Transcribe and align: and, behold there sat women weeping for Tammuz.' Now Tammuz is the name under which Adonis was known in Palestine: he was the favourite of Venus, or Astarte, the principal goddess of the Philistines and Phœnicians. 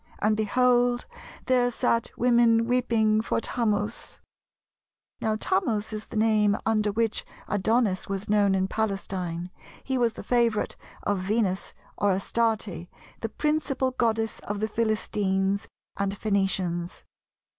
and, 0.17 0.35
behold 0.35 1.05
there 1.45 1.69
sat 1.69 2.09
women 2.17 2.65
weeping 2.65 3.21
for 3.21 3.39
Tammuz.' 3.39 4.19
Now 5.21 5.35
Tammuz 5.35 5.93
is 5.93 6.07
the 6.07 6.17
name 6.17 6.57
under 6.65 6.91
which 6.91 7.23
Adonis 7.47 8.07
was 8.09 8.27
known 8.27 8.55
in 8.55 8.67
Palestine: 8.67 9.51
he 9.83 9.99
was 9.99 10.13
the 10.13 10.23
favourite 10.23 10.75
of 11.03 11.19
Venus, 11.19 11.75
or 11.99 12.09
Astarte, 12.11 12.87
the 13.19 13.29
principal 13.37 13.91
goddess 13.91 14.39
of 14.39 14.59
the 14.59 14.67
Philistines 14.67 15.67
and 15.95 16.19
Phœnicians. 16.19 17.03